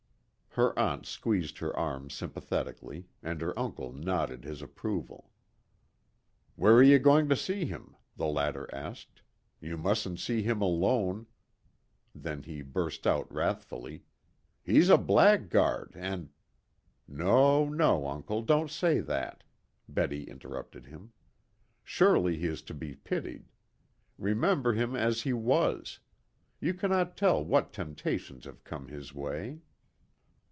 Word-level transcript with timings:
Her 0.55 0.77
aunt 0.77 1.05
squeezed 1.05 1.59
her 1.59 1.73
arm 1.79 2.09
sympathetically, 2.09 3.07
and 3.23 3.39
her 3.39 3.57
uncle 3.57 3.93
nodded 3.93 4.43
his 4.43 4.61
approval. 4.61 5.31
"Where 6.57 6.73
are 6.73 6.83
you 6.83 6.99
going 6.99 7.29
to 7.29 7.37
see 7.37 7.63
him?" 7.63 7.95
the 8.17 8.25
latter 8.27 8.67
asked. 8.75 9.21
"You 9.61 9.77
mustn't 9.77 10.19
see 10.19 10.41
him 10.41 10.61
alone." 10.61 11.27
Then 12.13 12.43
he 12.43 12.61
burst 12.63 13.07
out 13.07 13.33
wrathfully, 13.33 14.03
"He's 14.61 14.89
a 14.89 14.97
blackguard, 14.97 15.93
and" 15.95 16.27
"No, 17.07 17.69
no, 17.69 18.05
uncle, 18.05 18.41
don't 18.41 18.69
say 18.69 18.99
that," 18.99 19.45
Betty 19.87 20.25
interrupted 20.25 20.85
him. 20.87 21.13
"Surely 21.81 22.35
he 22.37 22.47
is 22.47 22.61
to 22.63 22.73
be 22.73 22.95
pitied. 22.95 23.45
Remember 24.17 24.73
him 24.73 24.97
as 24.97 25.21
he 25.21 25.31
was. 25.31 25.99
You 26.59 26.73
cannot 26.73 27.15
tell 27.15 27.41
what 27.41 27.71
temptations 27.71 28.43
have 28.43 28.65
come 28.65 28.89
his 28.89 29.15
way." 29.15 29.61